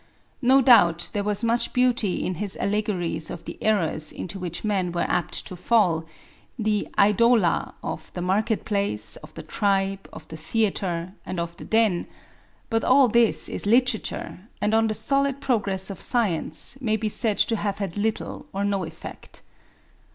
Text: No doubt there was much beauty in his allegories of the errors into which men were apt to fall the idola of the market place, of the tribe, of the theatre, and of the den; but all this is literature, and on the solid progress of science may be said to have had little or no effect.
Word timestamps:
No 0.41 0.61
doubt 0.63 1.11
there 1.13 1.23
was 1.23 1.43
much 1.43 1.73
beauty 1.73 2.25
in 2.25 2.33
his 2.41 2.57
allegories 2.57 3.29
of 3.29 3.45
the 3.45 3.59
errors 3.61 4.11
into 4.11 4.39
which 4.39 4.63
men 4.63 4.91
were 4.91 5.05
apt 5.07 5.45
to 5.45 5.55
fall 5.55 6.05
the 6.57 6.87
idola 6.97 7.75
of 7.83 8.11
the 8.15 8.21
market 8.23 8.65
place, 8.65 9.15
of 9.17 9.31
the 9.35 9.43
tribe, 9.43 10.09
of 10.11 10.27
the 10.29 10.37
theatre, 10.37 11.13
and 11.23 11.39
of 11.39 11.55
the 11.57 11.65
den; 11.65 12.07
but 12.71 12.83
all 12.83 13.09
this 13.09 13.47
is 13.47 13.67
literature, 13.67 14.39
and 14.59 14.73
on 14.73 14.87
the 14.87 14.95
solid 14.95 15.39
progress 15.39 15.91
of 15.91 16.01
science 16.01 16.79
may 16.81 16.97
be 16.97 17.07
said 17.07 17.37
to 17.37 17.55
have 17.57 17.77
had 17.77 17.95
little 17.95 18.47
or 18.53 18.65
no 18.65 18.83
effect. 18.85 19.41